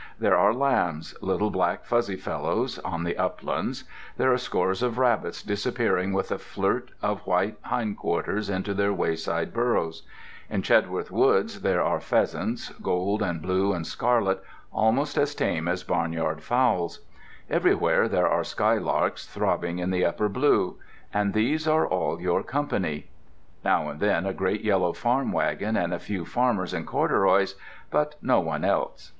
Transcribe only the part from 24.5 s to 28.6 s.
yellow farm wagon and a few farmers in corduroys—but no